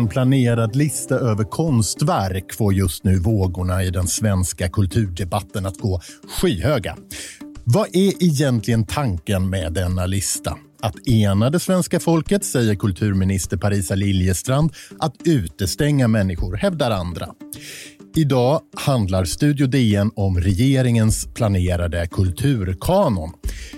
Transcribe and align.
En 0.00 0.08
planerad 0.08 0.76
lista 0.76 1.14
över 1.14 1.44
konstverk 1.44 2.52
får 2.52 2.74
just 2.74 3.04
nu 3.04 3.18
vågorna 3.18 3.84
i 3.84 3.90
den 3.90 4.08
svenska 4.08 4.68
kulturdebatten 4.68 5.66
att 5.66 5.78
gå 5.78 6.00
skyhöga. 6.40 6.96
Vad 7.64 7.88
är 7.92 8.24
egentligen 8.24 8.86
tanken 8.86 9.50
med 9.50 9.72
denna 9.72 10.06
lista? 10.06 10.56
Att 10.82 11.08
ena 11.08 11.50
det 11.50 11.60
svenska 11.60 12.00
folket, 12.00 12.44
säger 12.44 12.74
kulturminister 12.74 13.56
Parisa 13.56 13.94
Liljestrand. 13.94 14.72
Att 14.98 15.14
utestänga 15.24 16.08
människor, 16.08 16.56
hävdar 16.56 16.90
andra. 16.90 17.28
Idag 18.16 18.60
handlar 18.76 19.24
Studio 19.24 19.66
DN 19.66 20.10
om 20.16 20.40
regeringens 20.40 21.26
planerade 21.34 22.06
kulturkanon. 22.06 23.32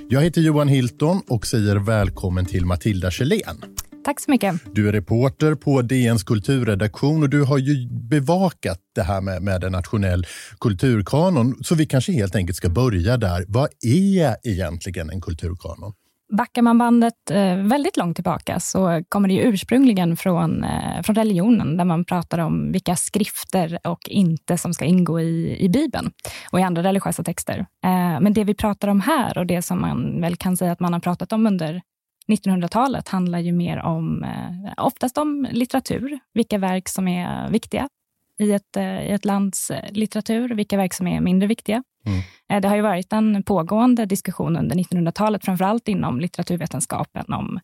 Jag 0.09 0.23
heter 0.23 0.41
Johan 0.41 0.69
Hilton 0.69 1.21
och 1.29 1.47
säger 1.47 1.77
välkommen 1.77 2.47
till 2.47 2.67
Matilda 2.67 3.11
Kjellén. 3.11 3.65
Tack 4.05 4.21
så 4.21 4.31
mycket. 4.31 4.55
Du 4.75 4.89
är 4.89 4.93
reporter 4.93 5.55
på 5.55 5.83
DNs 5.83 6.23
kulturredaktion 6.23 7.23
och 7.23 7.29
du 7.29 7.45
har 7.45 7.59
ju 7.59 7.89
bevakat 7.89 8.79
det 8.95 9.03
här 9.03 9.21
med, 9.21 9.43
med 9.43 9.65
en 9.65 9.73
nationell 9.73 10.27
kulturkanon. 10.61 11.65
Så 11.65 11.75
vi 11.75 11.87
kanske 11.87 12.13
helt 12.13 12.37
enkelt 12.37 12.57
ska 12.57 12.69
börja 12.69 13.17
där. 13.17 13.45
Vad 13.49 13.69
är 13.81 14.37
egentligen 14.49 15.11
en 15.11 15.21
kulturkanon? 15.21 15.93
Backar 16.37 16.63
man 16.63 16.79
bandet 16.79 17.31
eh, 17.31 17.57
väldigt 17.57 17.97
långt 17.97 18.17
tillbaka 18.17 18.61
så 18.61 19.03
kommer 19.09 19.29
det 19.29 19.35
ju 19.35 19.41
ursprungligen 19.41 20.17
från, 20.17 20.65
eh, 20.65 21.03
från 21.03 21.17
religionen 21.17 21.77
där 21.77 21.85
man 21.85 22.05
pratar 22.05 22.39
om 22.39 22.73
vilka 22.73 22.97
skrifter 22.97 23.79
och 23.85 24.09
inte 24.09 24.59
som 24.59 24.75
ska 24.75 24.85
ingå 24.85 25.21
i, 25.21 25.57
i 25.61 25.69
Bibeln 25.69 26.11
och 26.51 26.61
i 26.61 26.63
andra 26.63 26.83
religiösa 26.83 27.23
texter. 27.25 27.59
Eh, 27.59 28.21
men 28.21 28.33
det 28.33 28.45
vi 28.45 28.55
pratar 28.55 28.89
om 28.89 29.01
här 29.01 29.39
och 29.39 29.47
det 29.47 29.63
som 29.63 29.81
man 29.81 30.21
väl 30.21 30.37
kan 30.37 30.57
säga 30.57 30.73
att 30.73 30.81
man 30.81 30.93
har 30.93 31.01
pratat 31.01 31.33
om 31.33 31.47
under 31.47 31.83
1900-talet 32.27 33.09
handlar 33.09 33.39
ju 33.39 33.53
mer 33.53 33.79
om, 33.79 34.25
eh, 34.25 34.85
oftast 34.85 35.19
om 35.19 35.49
litteratur, 35.51 36.19
vilka 36.35 36.59
verk 36.59 36.89
som 36.89 37.09
är 37.09 37.51
viktiga 37.51 37.89
i 38.39 38.53
ett, 38.53 38.77
eh, 38.77 39.03
i 39.03 39.11
ett 39.11 39.25
lands 39.25 39.71
eh, 39.71 39.93
litteratur, 39.93 40.55
vilka 40.55 40.77
verk 40.77 40.95
som 40.95 41.07
är 41.07 41.21
mindre 41.21 41.49
viktiga. 41.49 41.83
Mm. 42.07 42.63
Det 42.63 42.69
har 42.69 42.77
ju 42.77 42.83
varit 42.83 43.13
en 43.13 43.43
pågående 43.43 44.07
diskussion 44.07 44.57
under 44.57 44.77
1900-talet, 44.77 45.45
framför 45.45 45.65
allt 45.65 45.89
inom 45.89 46.21
litteraturvetenskapen, 46.21 47.33
om 47.33 47.61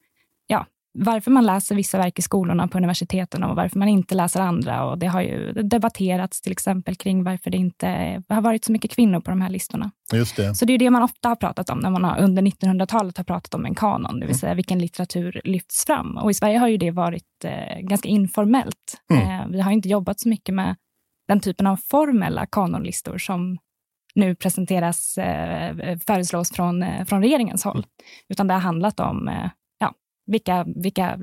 varför 0.98 1.30
man 1.30 1.46
läser 1.46 1.74
vissa 1.74 1.98
verk 1.98 2.18
i 2.18 2.22
skolorna 2.22 2.68
på 2.68 2.78
universiteten 2.78 3.42
och 3.44 3.56
varför 3.56 3.78
man 3.78 3.88
inte 3.88 4.14
läser 4.14 4.40
andra. 4.40 4.84
Och 4.84 4.98
det 4.98 5.06
har 5.06 5.22
ju 5.22 5.52
debatterats 5.52 6.40
till 6.40 6.52
exempel 6.52 6.96
kring 6.96 7.24
varför 7.24 7.50
det 7.50 7.56
inte 7.56 7.86
har 8.28 8.40
varit 8.40 8.64
så 8.64 8.72
mycket 8.72 8.90
kvinnor 8.90 9.20
på 9.20 9.30
de 9.30 9.40
här 9.40 9.50
listorna. 9.50 9.90
Just 10.12 10.36
det. 10.36 10.54
Så 10.54 10.64
det 10.64 10.72
är 10.72 10.78
det 10.78 10.90
man 10.90 11.02
ofta 11.02 11.28
har 11.28 11.36
pratat 11.36 11.70
om 11.70 11.78
när 11.78 11.90
man 11.90 12.04
har, 12.04 12.18
under 12.18 12.42
1900-talet 12.42 13.16
har 13.16 13.24
pratat 13.24 13.54
om 13.54 13.64
en 13.64 13.74
kanon, 13.74 14.14
det 14.14 14.26
vill 14.26 14.34
mm. 14.34 14.38
säga 14.38 14.54
vilken 14.54 14.78
litteratur 14.78 15.40
lyfts 15.44 15.86
fram. 15.86 16.16
Och 16.16 16.30
i 16.30 16.34
Sverige 16.34 16.58
har 16.58 16.68
ju 16.68 16.76
det 16.76 16.90
varit 16.90 17.44
eh, 17.44 17.80
ganska 17.80 18.08
informellt. 18.08 19.02
Mm. 19.10 19.40
Eh, 19.40 19.46
vi 19.48 19.60
har 19.60 19.72
inte 19.72 19.88
jobbat 19.88 20.20
så 20.20 20.28
mycket 20.28 20.54
med 20.54 20.76
den 21.28 21.40
typen 21.40 21.66
av 21.66 21.76
formella 21.76 22.46
kanonlistor 22.46 23.18
som 23.18 23.58
nu 24.14 24.34
presenteras, 24.34 25.18
eh, 25.18 25.98
föreslås 26.06 26.52
från, 26.52 26.82
eh, 26.82 27.04
från 27.04 27.22
regeringens 27.22 27.64
håll. 27.64 27.86
Utan 28.28 28.46
det 28.46 28.54
har 28.54 28.60
handlat 28.60 29.00
om 29.00 29.28
eh, 29.28 29.50
vilka, 30.28 30.66
vilka 30.76 31.18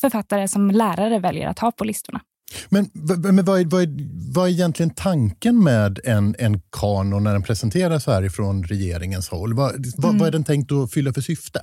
författare 0.00 0.48
som 0.48 0.70
lärare 0.70 1.18
väljer 1.18 1.48
att 1.48 1.58
ha 1.58 1.72
på 1.72 1.84
listorna. 1.84 2.20
Men, 2.68 2.90
men 3.34 3.44
vad, 3.44 3.60
är, 3.60 3.64
vad, 3.64 3.82
är, 3.82 3.88
vad 4.34 4.48
är 4.48 4.52
egentligen 4.52 4.90
tanken 4.90 5.64
med 5.64 5.98
en, 6.04 6.34
en 6.38 6.60
kanon 6.80 7.24
när 7.24 7.32
den 7.32 7.42
presenteras 7.42 8.06
här 8.06 8.24
ifrån 8.24 8.64
regeringens 8.64 9.28
håll? 9.28 9.54
Vad, 9.54 9.70
mm. 9.74 10.18
vad, 10.18 10.28
är 10.28 10.32
den 10.32 10.44
tänkt 10.44 10.72
att 10.72 10.92
fylla 10.92 11.12
för 11.12 11.20
syfte? 11.20 11.60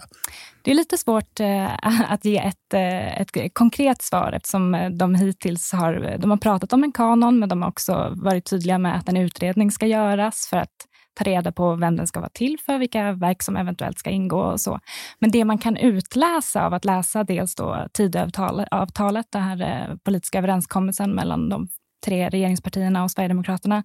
Det 0.61 0.71
är 0.71 0.75
lite 0.75 0.97
svårt 0.97 1.39
eh, 1.39 1.73
att 2.11 2.25
ge 2.25 2.37
ett, 2.37 2.73
eh, 2.73 3.21
ett 3.21 3.53
konkret 3.53 4.01
svar 4.01 4.33
eftersom 4.35 4.95
de 4.97 5.15
hittills 5.15 5.71
har, 5.71 6.17
de 6.19 6.29
har 6.29 6.37
pratat 6.37 6.73
om 6.73 6.83
en 6.83 6.91
kanon, 6.91 7.39
men 7.39 7.49
de 7.49 7.61
har 7.61 7.69
också 7.69 8.13
varit 8.15 8.45
tydliga 8.45 8.77
med 8.77 8.97
att 8.97 9.09
en 9.09 9.17
utredning 9.17 9.71
ska 9.71 9.85
göras 9.85 10.47
för 10.49 10.57
att 10.57 10.88
ta 11.13 11.23
reda 11.23 11.51
på 11.51 11.75
vem 11.75 11.95
den 11.95 12.07
ska 12.07 12.19
vara 12.19 12.29
till 12.29 12.57
för, 12.65 12.77
vilka 12.77 13.11
verk 13.11 13.43
som 13.43 13.57
eventuellt 13.57 13.99
ska 13.99 14.09
ingå 14.09 14.41
och 14.41 14.61
så. 14.61 14.79
Men 15.19 15.31
det 15.31 15.45
man 15.45 15.57
kan 15.57 15.77
utläsa 15.77 16.65
av 16.65 16.73
att 16.73 16.85
läsa 16.85 17.23
dels 17.23 17.55
då 17.55 17.87
Tidöavtalet, 17.93 19.27
den 19.31 19.41
här 19.41 19.61
eh, 19.61 19.95
politiska 19.95 20.37
överenskommelsen 20.37 21.11
mellan 21.11 21.49
de 21.49 21.67
tre 22.05 22.29
regeringspartierna 22.29 23.03
och 23.03 23.11
Sverigedemokraterna, 23.11 23.83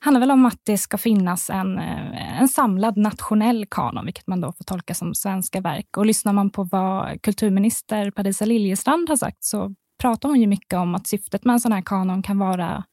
handlar 0.00 0.20
väl 0.20 0.30
om 0.30 0.46
att 0.46 0.60
det 0.62 0.78
ska 0.78 0.98
finnas 0.98 1.50
en, 1.50 1.78
eh, 1.78 2.40
en 2.40 2.48
samlad 2.48 2.96
nationell 2.96 3.66
kanon, 3.70 4.04
vilket 4.04 4.26
man 4.26 4.40
då 4.40 4.52
får 4.52 4.64
tolka 4.64 4.94
som 4.94 5.14
svenska 5.14 5.60
verk. 5.60 5.96
Och 5.96 6.06
lyssnar 6.06 6.32
man 6.32 6.50
på 6.50 6.62
vad 6.62 7.22
kulturminister 7.22 8.10
Parisa 8.10 8.44
Liljestrand 8.44 9.08
har 9.08 9.16
sagt 9.16 9.44
så 9.44 9.74
pratar 10.00 10.28
hon 10.28 10.40
ju 10.40 10.46
mycket 10.46 10.78
om 10.78 10.94
att 10.94 11.06
syftet 11.06 11.44
med 11.44 11.52
en 11.52 11.60
sån 11.60 11.72
här 11.72 11.82
kanon 11.82 12.22
kan 12.22 12.38
vara 12.38 12.84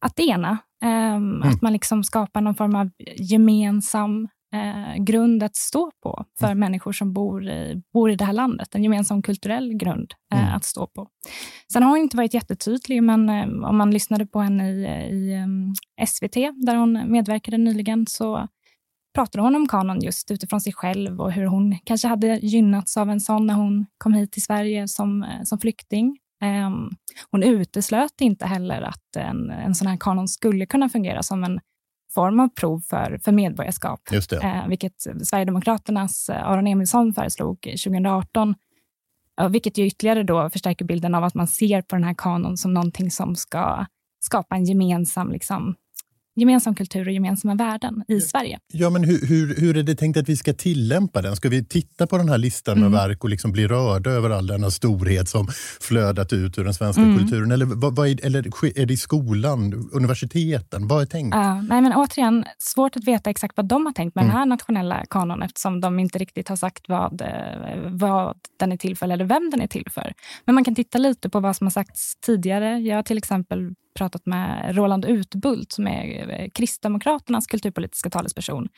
att 0.00 0.20
ena 0.20 0.58
mm. 0.82 1.42
Att 1.42 1.62
man 1.62 1.72
liksom 1.72 2.04
skapar 2.04 2.40
någon 2.40 2.54
form 2.54 2.74
av 2.74 2.90
gemensam 3.16 4.28
uh, 4.54 5.04
grund 5.04 5.42
att 5.42 5.56
stå 5.56 5.90
på 6.02 6.24
för 6.38 6.46
mm. 6.46 6.58
människor 6.58 6.92
som 6.92 7.12
bor 7.12 7.48
i, 7.48 7.82
bor 7.92 8.10
i 8.10 8.16
det 8.16 8.24
här 8.24 8.32
landet. 8.32 8.74
En 8.74 8.82
gemensam 8.82 9.22
kulturell 9.22 9.74
grund 9.74 10.14
uh, 10.34 10.40
mm. 10.40 10.54
att 10.54 10.64
stå 10.64 10.86
på. 10.86 11.08
Sen 11.72 11.82
har 11.82 11.90
hon 11.90 11.98
inte 11.98 12.16
varit 12.16 12.34
jättetydlig, 12.34 13.02
men 13.02 13.30
uh, 13.30 13.68
om 13.68 13.76
man 13.76 13.90
lyssnade 13.90 14.26
på 14.26 14.40
henne 14.40 14.70
i, 14.70 14.84
i 15.10 15.42
um, 15.44 15.74
SVT, 16.06 16.34
där 16.66 16.76
hon 16.76 17.12
medverkade 17.12 17.58
nyligen, 17.58 18.06
så 18.06 18.48
pratade 19.14 19.42
hon 19.42 19.56
om 19.56 19.68
kanon 19.68 20.00
just 20.00 20.30
utifrån 20.30 20.60
sig 20.60 20.72
själv 20.72 21.20
och 21.20 21.32
hur 21.32 21.46
hon 21.46 21.78
kanske 21.84 22.08
hade 22.08 22.36
gynnats 22.36 22.96
av 22.96 23.10
en 23.10 23.20
sån 23.20 23.46
när 23.46 23.54
hon 23.54 23.86
kom 23.98 24.12
hit 24.12 24.32
till 24.32 24.42
Sverige 24.42 24.88
som, 24.88 25.26
som 25.44 25.58
flykting. 25.58 26.18
Ehm, 26.42 26.90
hon 27.30 27.42
uteslöt 27.42 28.20
inte 28.20 28.46
heller 28.46 28.82
att 28.82 29.16
en, 29.16 29.50
en 29.50 29.74
sån 29.74 29.86
här 29.86 29.96
kanon 29.96 30.28
skulle 30.28 30.66
kunna 30.66 30.88
fungera 30.88 31.22
som 31.22 31.44
en 31.44 31.60
form 32.14 32.40
av 32.40 32.48
prov 32.48 32.80
för, 32.80 33.18
för 33.24 33.32
medborgarskap, 33.32 34.00
Just 34.12 34.30
det. 34.30 34.36
Eh, 34.36 34.68
vilket 34.68 35.00
Sverigedemokraternas 35.00 36.28
eh, 36.28 36.48
Aron 36.48 36.66
Emilsson 36.66 37.14
föreslog 37.14 37.60
2018. 37.60 38.54
Vilket 39.50 39.78
ju 39.78 39.86
ytterligare 39.86 40.22
då 40.22 40.50
förstärker 40.50 40.84
bilden 40.84 41.14
av 41.14 41.24
att 41.24 41.34
man 41.34 41.46
ser 41.46 41.82
på 41.82 41.96
den 41.96 42.04
här 42.04 42.14
kanon 42.18 42.56
som 42.56 42.74
någonting 42.74 43.10
som 43.10 43.36
ska 43.36 43.86
skapa 44.20 44.56
en 44.56 44.64
gemensam 44.64 45.32
liksom, 45.32 45.74
gemensam 46.36 46.74
kultur 46.74 47.06
och 47.06 47.12
gemensamma 47.12 47.54
värden 47.54 48.04
i 48.08 48.20
Sverige. 48.20 48.58
Ja, 48.72 48.90
men 48.90 49.04
hur, 49.04 49.26
hur, 49.26 49.54
hur 49.60 49.76
är 49.76 49.82
det 49.82 49.94
tänkt 49.94 50.16
att 50.16 50.28
vi 50.28 50.36
ska 50.36 50.52
tillämpa 50.52 51.22
den? 51.22 51.36
Ska 51.36 51.48
vi 51.48 51.64
titta 51.64 52.06
på 52.06 52.18
den 52.18 52.28
här 52.28 52.38
listan 52.38 52.78
med 52.80 52.86
mm. 52.86 52.98
verk 52.98 53.24
och 53.24 53.30
liksom 53.30 53.52
bli 53.52 53.66
rörda 53.66 54.10
över 54.10 54.30
all 54.30 54.46
denna 54.46 54.70
storhet 54.70 55.28
som 55.28 55.48
flödat 55.80 56.32
ut 56.32 56.58
ur 56.58 56.64
den 56.64 56.74
svenska 56.74 57.02
mm. 57.02 57.18
kulturen? 57.18 57.50
Eller, 57.50 57.66
vad, 57.66 57.96
vad 57.96 58.08
är, 58.08 58.26
eller 58.26 58.38
är 58.78 58.86
det 58.86 58.94
i 58.94 58.96
skolan, 58.96 59.88
universiteten? 59.92 60.88
Vad 60.88 61.02
är 61.02 61.06
tänkt? 61.06 61.34
Uh, 61.34 61.62
nej, 61.62 61.80
men 61.82 61.92
återigen, 61.92 62.44
svårt 62.58 62.96
att 62.96 63.04
veta 63.04 63.30
exakt 63.30 63.56
vad 63.56 63.66
de 63.66 63.86
har 63.86 63.92
tänkt 63.92 64.14
med 64.14 64.22
mm. 64.22 64.32
den 64.32 64.38
här 64.38 64.46
nationella 64.46 65.04
kanon 65.10 65.42
eftersom 65.42 65.80
de 65.80 65.98
inte 65.98 66.18
riktigt 66.18 66.48
har 66.48 66.56
sagt 66.56 66.88
vad, 66.88 67.20
eh, 67.20 67.28
vad 67.86 68.36
den 68.56 68.72
är 68.72 68.76
till 68.76 68.96
för 68.96 69.08
eller 69.08 69.24
vem 69.24 69.50
den 69.50 69.60
är 69.60 69.66
till 69.66 69.86
för. 69.90 70.14
Men 70.44 70.54
man 70.54 70.64
kan 70.64 70.74
titta 70.74 70.98
lite 70.98 71.30
på 71.30 71.40
vad 71.40 71.56
som 71.56 71.66
har 71.66 71.70
sagts 71.70 72.16
tidigare. 72.16 72.78
Jag 72.78 72.96
har 72.96 73.02
till 73.02 73.18
exempel 73.18 73.74
pratat 73.96 74.26
med 74.26 74.76
Roland 74.76 75.04
Utbult 75.04 75.72
som 75.72 75.86
är 75.86 76.30
eh, 76.40 76.48
Kristdemokraternas 76.48 77.46
kulturpolitiska 77.46 78.10
talesperson. 78.10 78.68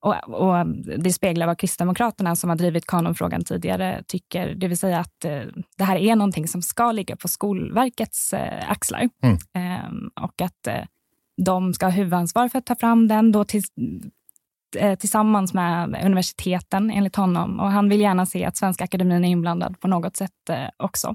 Och, 0.00 0.14
och, 0.28 0.66
det 0.98 1.12
speglar 1.12 1.46
vad 1.46 1.58
Kristdemokraterna, 1.58 2.36
som 2.36 2.50
har 2.50 2.56
drivit 2.56 2.86
kanonfrågan 2.86 3.44
tidigare, 3.44 4.02
tycker. 4.06 4.54
Det 4.54 4.68
vill 4.68 4.78
säga 4.78 4.98
att 4.98 5.24
eh, 5.24 5.42
det 5.78 5.84
här 5.84 5.96
är 5.96 6.16
någonting 6.16 6.48
som 6.48 6.62
ska 6.62 6.92
ligga 6.92 7.16
på 7.16 7.28
Skolverkets 7.28 8.32
eh, 8.32 8.70
axlar. 8.70 9.08
Mm. 9.22 9.36
Eh, 9.36 10.22
och 10.24 10.42
att 10.42 10.66
eh, 10.66 10.84
de 11.44 11.74
ska 11.74 11.86
ha 11.86 11.90
huvudansvar 11.90 12.48
för 12.48 12.58
att 12.58 12.66
ta 12.66 12.74
fram 12.74 13.08
den 13.08 13.32
då 13.32 13.44
till, 13.44 13.62
eh, 14.76 14.98
tillsammans 14.98 15.54
med 15.54 16.02
universiteten, 16.04 16.90
enligt 16.90 17.16
honom. 17.16 17.60
Och 17.60 17.70
han 17.70 17.88
vill 17.88 18.00
gärna 18.00 18.26
se 18.26 18.44
att 18.44 18.56
Svenska 18.56 18.84
Akademin 18.84 19.24
är 19.24 19.28
inblandad 19.28 19.80
på 19.80 19.88
något 19.88 20.16
sätt 20.16 20.50
också. 20.76 21.14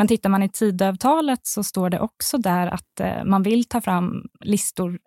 Men 0.00 0.08
tittar 0.08 0.30
man 0.30 0.42
i 0.42 0.48
Tidöavtalet 0.48 1.46
så 1.46 1.64
står 1.64 1.90
det 1.90 2.00
också 2.00 2.38
där 2.38 2.66
att 2.66 3.00
eh, 3.00 3.24
man 3.24 3.42
vill 3.42 3.64
ta 3.64 3.80
fram 3.80 4.22
listor 4.40 4.98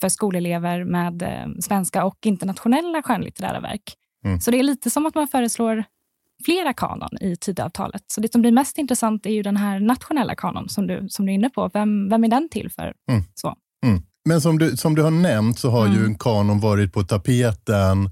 för 0.00 0.08
skolelever 0.08 0.84
med 0.84 1.22
eh, 1.22 1.60
svenska 1.60 2.04
och 2.04 2.26
internationella 2.26 3.02
skönlitterära 3.02 3.60
verk. 3.60 3.94
Mm. 4.24 4.40
Så 4.40 4.50
det 4.50 4.58
är 4.58 4.62
lite 4.62 4.90
som 4.90 5.06
att 5.06 5.14
man 5.14 5.28
föreslår 5.28 5.84
flera 6.44 6.72
kanon 6.72 7.08
i 7.20 7.36
Tidöavtalet. 7.36 8.02
Så 8.06 8.20
det 8.20 8.32
som 8.32 8.40
blir 8.40 8.52
mest 8.52 8.78
intressant 8.78 9.26
är 9.26 9.30
ju 9.30 9.42
den 9.42 9.56
här 9.56 9.80
nationella 9.80 10.34
kanon 10.34 10.68
som 10.68 10.86
du, 10.86 11.08
som 11.08 11.26
du 11.26 11.32
är 11.32 11.34
inne 11.34 11.50
på. 11.50 11.70
Vem, 11.72 12.08
vem 12.08 12.24
är 12.24 12.28
den 12.28 12.48
till 12.48 12.70
för? 12.70 12.94
Mm. 13.10 13.22
Så. 13.34 13.54
Mm. 13.86 14.02
Men 14.24 14.40
som 14.40 14.58
du, 14.58 14.76
som 14.76 14.94
du 14.94 15.02
har 15.02 15.10
nämnt 15.10 15.58
så 15.58 15.70
har 15.70 15.86
ju 15.86 15.94
mm. 15.94 16.06
en 16.06 16.18
kanon 16.18 16.60
varit 16.60 16.92
på 16.92 17.02
tapeten 17.02 18.10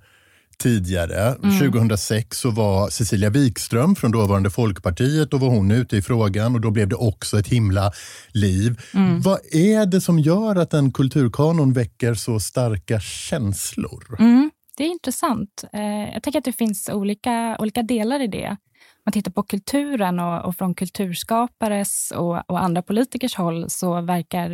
tidigare. 0.58 1.34
Mm. 1.42 1.58
2006 1.58 2.38
så 2.38 2.50
var 2.50 2.88
Cecilia 2.88 3.30
Wikström 3.30 3.96
från 3.96 4.10
dåvarande 4.10 4.50
Folkpartiet, 4.50 5.30
då 5.30 5.38
var 5.38 5.48
hon 5.48 5.70
ute 5.70 5.96
i 5.96 6.02
frågan 6.02 6.54
och 6.54 6.60
då 6.60 6.70
blev 6.70 6.88
det 6.88 6.96
också 6.96 7.38
ett 7.38 7.48
himla 7.48 7.92
liv. 8.32 8.80
Mm. 8.94 9.20
Vad 9.20 9.38
är 9.52 9.86
det 9.86 10.00
som 10.00 10.18
gör 10.18 10.56
att 10.56 10.74
en 10.74 10.92
kulturkanon 10.92 11.72
väcker 11.72 12.14
så 12.14 12.40
starka 12.40 13.00
känslor? 13.00 14.16
Mm. 14.18 14.50
Det 14.76 14.84
är 14.84 14.88
intressant. 14.88 15.64
Eh, 15.72 16.12
jag 16.12 16.22
tänker 16.22 16.38
att 16.38 16.44
det 16.44 16.52
finns 16.52 16.88
olika, 16.88 17.56
olika 17.58 17.82
delar 17.82 18.20
i 18.20 18.26
det. 18.26 18.56
man 19.04 19.12
tittar 19.12 19.30
på 19.32 19.42
kulturen 19.42 20.20
och, 20.20 20.44
och 20.44 20.56
från 20.56 20.74
kulturskapares 20.74 22.12
och, 22.16 22.50
och, 22.50 22.62
andra 22.62 22.82
politikers 22.82 23.34
håll 23.34 23.70
så 23.70 24.00
verkar, 24.00 24.50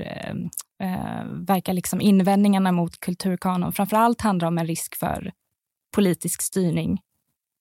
eh, 0.83 1.25
verkar 1.47 1.73
liksom 1.73 2.01
invändningarna 2.01 2.73
mot 2.73 3.01
kulturkanon 3.01 3.73
framför 3.73 3.97
allt 3.97 4.21
handla 4.21 4.49
om 4.49 4.59
en 4.59 4.67
risk 4.67 4.97
för 4.97 5.33
politisk 5.95 6.43
styrning. 6.43 7.01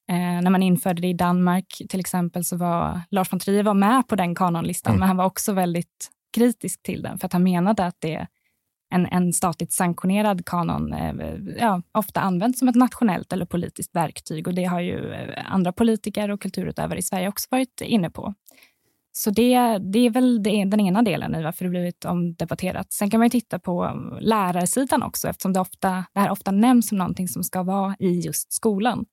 Eh, 0.10 0.42
när 0.42 0.50
man 0.50 0.64
införde 0.64 1.02
det 1.02 1.08
i 1.08 1.14
Danmark 1.14 1.82
till 1.90 2.00
exempel 2.00 2.46
så 2.46 2.58
var 2.58 3.02
Lars 3.12 3.34
von 3.34 3.40
Trier 3.40 3.64
var 3.64 3.74
med 3.74 4.08
på 4.08 4.16
den 4.16 4.36
kanonlistan, 4.36 4.92
mm. 4.92 5.00
men 5.00 5.08
han 5.08 5.18
var 5.18 5.26
också 5.26 5.54
väldigt 5.54 6.12
kritisk 6.36 6.84
till 6.84 7.02
den 7.02 7.20
för 7.20 7.26
att 7.26 7.34
han 7.34 7.44
menade 7.44 7.86
att 7.86 7.96
det 8.00 8.28
en, 8.94 9.06
en 9.06 9.34
statligt 9.34 9.72
sanktionerad 9.72 10.46
kanon 10.46 10.94
eh, 10.94 11.36
ja, 11.58 11.82
ofta 11.92 12.22
används 12.22 12.60
som 12.60 12.68
ett 12.68 12.76
nationellt 12.76 13.34
eller 13.34 13.46
politiskt 13.46 13.96
verktyg 13.96 14.48
och 14.48 14.54
det 14.54 14.64
har 14.64 14.80
ju 14.80 15.14
eh, 15.14 15.54
andra 15.54 15.72
politiker 15.72 16.32
och 16.32 16.42
kulturutövare 16.42 17.00
i 17.00 17.04
Sverige 17.04 17.28
också 17.28 17.48
varit 17.52 17.82
inne 17.82 18.10
på. 18.10 18.34
Så 19.16 19.32
det, 19.32 19.78
det 19.78 20.00
är 20.00 20.10
väl 20.10 20.44
det, 20.44 20.66
den 20.66 20.80
ena 20.80 21.02
delen 21.02 21.36
i 21.36 21.44
varför 21.44 21.66
det 21.66 21.70
blivit 21.70 22.06
omdebatterat. 22.06 22.94
Sen 22.94 23.10
kan 23.10 23.20
man 23.20 23.30
titta 23.30 23.60
på 23.60 24.00
lärarsidan 24.22 25.04
också 25.04 25.28
eftersom 25.28 25.54
det, 25.54 25.60
ofta, 25.60 26.06
det 26.14 26.20
här 26.20 26.30
ofta 26.30 26.52
nämns 26.52 26.88
som 26.88 26.98
någonting 26.98 27.28
som 27.28 27.44
ska 27.44 27.64
vara 27.64 27.96
i 28.00 28.20
just 28.20 28.54
skolan. 28.54 29.06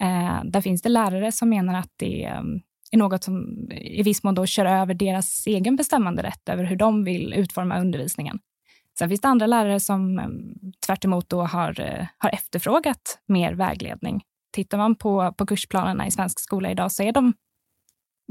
Eh, 0.00 0.44
där 0.44 0.60
finns 0.60 0.82
det 0.82 0.88
lärare 0.88 1.32
som 1.32 1.48
menar 1.48 1.78
att 1.78 1.92
det 1.96 2.24
ehm, 2.24 2.60
är 2.90 2.98
något 2.98 3.24
som 3.24 3.68
i 3.70 4.02
viss 4.02 4.22
mån 4.22 4.34
då 4.34 4.46
kör 4.46 4.66
över 4.66 4.94
deras 4.94 5.46
egen 5.46 5.76
bestämmande 5.76 6.22
rätt 6.22 6.48
över 6.48 6.64
hur 6.64 6.76
de 6.76 7.04
vill 7.04 7.34
utforma 7.34 7.80
undervisningen. 7.80 8.38
Sen 8.98 9.08
finns 9.08 9.20
det 9.20 9.28
andra 9.28 9.46
lärare 9.46 9.80
som 9.80 10.18
ehm, 10.18 10.54
tvärt 10.86 11.28
då 11.28 11.42
har, 11.42 11.80
eh, 11.80 12.06
har 12.18 12.30
efterfrågat 12.30 13.18
mer 13.26 13.52
vägledning. 13.52 14.22
Tittar 14.52 14.78
man 14.78 14.94
på, 14.94 15.34
på 15.36 15.46
kursplanerna 15.46 16.06
i 16.06 16.10
svensk 16.10 16.40
skola 16.40 16.70
idag 16.70 16.92
så 16.92 17.02
är 17.02 17.12
de 17.12 17.32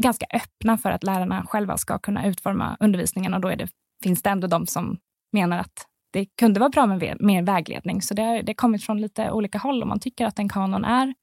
ganska 0.02 0.26
öppna 0.34 0.78
för 0.78 0.92
att 0.92 1.04
lärarna 1.04 1.46
själva 1.50 1.78
ska 1.78 2.00
kunna 2.00 2.28
utforma 2.28 2.78
undervisningen 2.80 3.34
och 3.34 3.42
då 3.42 3.50
det, 3.50 3.70
finns 4.04 4.22
det 4.22 4.30
ändå 4.30 4.48
de 4.48 4.68
som 4.68 4.98
menar 5.34 5.60
att 5.60 5.86
det 6.14 6.26
kunde 6.40 6.60
vara 6.60 6.70
bra 6.70 6.86
med 6.86 7.18
mer 7.20 7.44
vägledning. 7.44 8.02
Så 8.02 8.14
det 8.14 8.22
har, 8.22 8.42
det 8.42 8.50
har 8.50 8.54
kommit 8.54 8.84
från 8.84 9.02
lite 9.02 9.32
olika 9.32 9.58
håll 9.58 9.84
om 9.84 9.90
man 9.90 10.00
tycker 10.00 10.26
att 10.26 10.40
en 10.40 10.50
kanon 10.50 10.86
är 10.86 11.14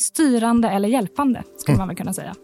styrande 0.00 0.68
eller 0.68 0.88
hjälpande, 0.88 1.42
skulle 1.56 1.74
mm. 1.74 1.78
man 1.78 1.88
väl 1.88 1.96
kunna 1.96 2.12
säga. 2.12 2.34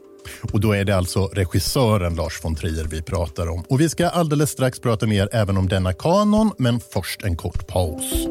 Och 0.52 0.60
då 0.60 0.72
är 0.72 0.84
det 0.84 0.96
alltså 0.96 1.26
regissören 1.26 2.14
Lars 2.14 2.44
von 2.44 2.54
Trier 2.54 2.84
vi 2.84 3.02
pratar 3.02 3.48
om. 3.48 3.64
Och 3.68 3.80
vi 3.80 3.88
ska 3.88 4.08
alldeles 4.08 4.50
strax 4.50 4.80
prata 4.80 5.06
mer 5.06 5.28
även 5.32 5.56
om 5.56 5.68
denna 5.68 5.92
kanon, 5.92 6.52
men 6.58 6.80
först 6.80 7.22
en 7.22 7.36
kort 7.36 7.66
paus. 7.66 8.26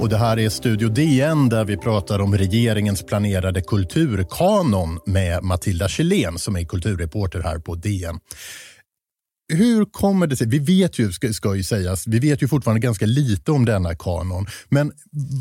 Och 0.00 0.08
det 0.08 0.16
här 0.16 0.38
är 0.38 0.48
Studio 0.48 0.88
DN 0.88 1.48
där 1.48 1.64
vi 1.64 1.76
pratar 1.76 2.18
om 2.18 2.36
regeringens 2.38 3.02
planerade 3.02 3.60
kulturkanon 3.60 5.00
med 5.06 5.42
Matilda 5.42 5.88
Kjellén 5.88 6.38
som 6.38 6.56
är 6.56 6.64
kulturreporter 6.64 7.40
här 7.42 7.58
på 7.58 7.74
DN. 7.74 8.18
Hur 9.52 9.84
kommer 9.84 10.26
det 10.26 10.36
sig? 10.36 10.46
Vi 10.46 10.58
vet 10.58 10.98
ju, 10.98 11.12
ska, 11.12 11.32
ska 11.32 11.54
ju 11.54 11.64
sägas, 11.64 12.06
vi 12.06 12.18
vet 12.18 12.42
ju 12.42 12.48
fortfarande 12.48 12.80
ganska 12.80 13.06
lite 13.06 13.52
om 13.52 13.64
denna 13.64 13.94
kanon. 13.94 14.46
Men 14.68 14.92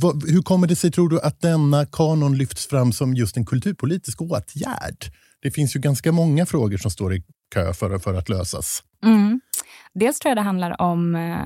vad, 0.02 0.30
hur 0.30 0.42
kommer 0.42 0.68
det 0.68 0.76
sig, 0.76 0.92
tror 0.92 1.10
du, 1.10 1.22
att 1.22 1.42
denna 1.42 1.86
kanon 1.86 2.38
lyfts 2.38 2.68
fram 2.68 2.92
som 2.92 3.14
just 3.14 3.38
en 3.38 3.46
kulturpolitisk 3.46 4.22
åtgärd? 4.22 5.12
Det 5.42 5.52
finns 5.52 5.76
ju 5.76 5.80
ganska 5.80 6.12
många 6.12 6.46
frågor 6.46 6.78
som 6.78 6.92
står 6.92 7.14
i 7.14 7.24
kö 7.54 7.74
för, 7.74 8.00
för 8.00 8.14
att 8.14 8.30
lösas. 8.30 8.84
Mm. 9.06 9.42
Dels 9.96 10.20
tror 10.20 10.30
jag 10.30 10.38
det 10.38 10.42
handlar 10.42 10.82
om 10.82 11.16
eh, 11.16 11.38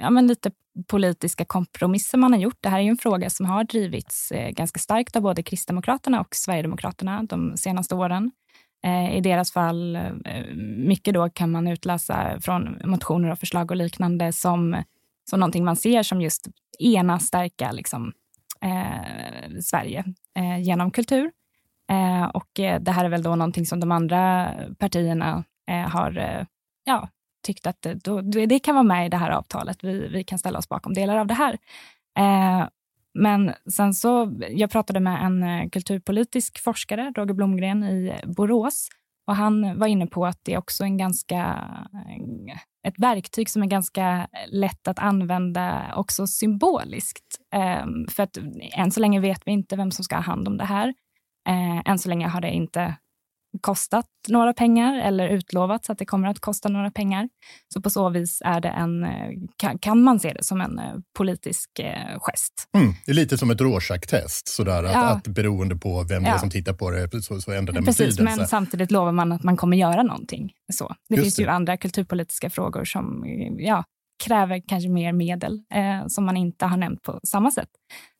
ja, 0.00 0.10
men 0.10 0.26
lite 0.26 0.50
politiska 0.86 1.44
kompromisser 1.44 2.18
man 2.18 2.32
har 2.32 2.40
gjort. 2.40 2.58
Det 2.60 2.68
här 2.68 2.78
är 2.78 2.82
ju 2.82 2.88
en 2.88 2.96
fråga 2.96 3.30
som 3.30 3.46
har 3.46 3.64
drivits 3.64 4.32
eh, 4.32 4.50
ganska 4.50 4.78
starkt 4.78 5.16
av 5.16 5.22
både 5.22 5.42
Kristdemokraterna 5.42 6.20
och 6.20 6.34
Sverigedemokraterna 6.34 7.22
de 7.22 7.56
senaste 7.56 7.94
åren. 7.94 8.30
Eh, 8.84 9.16
I 9.16 9.20
deras 9.20 9.52
fall, 9.52 9.98
mycket 10.76 11.14
då 11.14 11.30
kan 11.30 11.50
man 11.50 11.68
utläsa 11.68 12.40
från 12.40 12.80
motioner 12.84 13.30
och 13.30 13.38
förslag 13.38 13.70
och 13.70 13.76
liknande 13.76 14.32
som, 14.32 14.82
som 15.30 15.40
någonting 15.40 15.64
man 15.64 15.76
ser 15.76 16.02
som 16.02 16.20
just 16.20 16.48
ena 16.78 17.18
starka 17.18 17.72
liksom, 17.72 18.12
eh, 18.60 19.60
Sverige 19.60 20.04
eh, 20.36 20.62
genom 20.62 20.90
kultur. 20.90 21.30
Eh, 21.90 22.24
och 22.24 22.50
det 22.54 22.90
här 22.90 23.04
är 23.04 23.08
väl 23.08 23.22
då 23.22 23.36
någonting 23.36 23.66
som 23.66 23.80
de 23.80 23.92
andra 23.92 24.54
partierna 24.78 25.44
har 25.88 26.46
ja, 26.84 27.08
tyckt 27.44 27.66
att 27.66 27.86
då, 28.04 28.20
det 28.20 28.58
kan 28.58 28.74
vara 28.74 28.82
med 28.82 29.06
i 29.06 29.08
det 29.08 29.16
här 29.16 29.30
avtalet. 29.30 29.84
Vi, 29.84 30.08
vi 30.08 30.24
kan 30.24 30.38
ställa 30.38 30.58
oss 30.58 30.68
bakom 30.68 30.94
delar 30.94 31.16
av 31.16 31.26
det 31.26 31.34
här. 31.34 31.58
Eh, 32.18 32.68
men 33.14 33.54
sen 33.76 33.94
så, 33.94 34.32
jag 34.50 34.70
pratade 34.70 35.00
med 35.00 35.24
en 35.24 35.42
eh, 35.42 35.68
kulturpolitisk 35.68 36.58
forskare, 36.58 37.12
Roger 37.16 37.34
Blomgren 37.34 37.84
i 37.84 38.14
Borås, 38.26 38.88
och 39.26 39.36
han 39.36 39.78
var 39.78 39.86
inne 39.86 40.06
på 40.06 40.26
att 40.26 40.40
det 40.42 40.54
är 40.54 40.58
också 40.58 40.84
en 40.84 40.96
ganska, 40.96 41.38
eh, 41.94 42.88
ett 42.88 42.98
verktyg 42.98 43.50
som 43.50 43.62
är 43.62 43.66
ganska 43.66 44.28
lätt 44.46 44.88
att 44.88 44.98
använda 44.98 45.92
också 45.96 46.26
symboliskt. 46.26 47.40
För 48.10 48.22
att 48.22 48.38
än 48.72 48.90
så 48.90 49.00
länge 49.00 49.20
vet 49.20 49.46
vi 49.46 49.52
inte 49.52 49.76
vem 49.76 49.90
som 49.90 50.04
ska 50.04 50.16
ha 50.16 50.22
hand 50.22 50.48
om 50.48 50.56
det 50.56 50.64
här. 50.64 50.94
Eh, 51.48 51.90
än 51.90 51.98
så 51.98 52.08
länge 52.08 52.28
har 52.28 52.40
det 52.40 52.50
inte 52.50 52.94
kostat 53.60 54.06
några 54.28 54.54
pengar 54.54 54.98
eller 54.98 55.28
utlovats 55.28 55.90
att 55.90 55.98
det 55.98 56.04
kommer 56.04 56.28
att 56.28 56.40
kosta 56.40 56.68
några 56.68 56.90
pengar. 56.90 57.28
Så 57.74 57.80
på 57.80 57.90
så 57.90 58.08
vis 58.08 58.42
är 58.44 58.60
det 58.60 58.68
en, 58.68 59.06
kan, 59.56 59.78
kan 59.78 60.02
man 60.02 60.20
se 60.20 60.32
det 60.32 60.44
som 60.44 60.60
en 60.60 60.78
eh, 60.78 60.94
politisk 61.18 61.78
eh, 61.78 62.18
gest. 62.20 62.68
Mm, 62.76 62.94
det 63.06 63.12
är 63.12 63.14
lite 63.14 63.38
som 63.38 63.50
ett 63.50 63.60
Rorschach-test, 63.60 64.48
sådär 64.48 64.84
att, 64.84 64.92
ja. 64.92 65.04
att 65.04 65.26
beroende 65.26 65.76
på 65.76 66.02
vem 66.02 66.24
ja. 66.24 66.30
det 66.30 66.36
är 66.36 66.38
som 66.38 66.50
tittar 66.50 66.72
på 66.72 66.90
det 66.90 67.22
så, 67.22 67.40
så 67.40 67.52
ändrar 67.52 67.74
den 67.74 67.84
Precis, 67.84 67.98
betydelse. 67.98 68.38
Men 68.38 68.48
samtidigt 68.48 68.90
lovar 68.90 69.12
man 69.12 69.32
att 69.32 69.42
man 69.42 69.56
kommer 69.56 69.76
göra 69.76 70.02
någonting. 70.02 70.52
Så. 70.72 70.94
Det 71.08 71.14
Just 71.14 71.24
finns 71.24 71.36
det. 71.36 71.42
ju 71.42 71.48
andra 71.48 71.76
kulturpolitiska 71.76 72.50
frågor 72.50 72.84
som 72.84 73.24
ja, 73.58 73.84
kräver 74.24 74.62
kanske 74.68 74.88
mer 74.88 75.12
medel 75.12 75.62
eh, 75.74 76.06
som 76.08 76.24
man 76.24 76.36
inte 76.36 76.66
har 76.66 76.76
nämnt 76.76 77.02
på 77.02 77.20
samma 77.28 77.50
sätt. 77.50 77.68